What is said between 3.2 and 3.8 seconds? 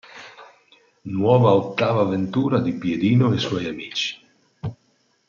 e i suoi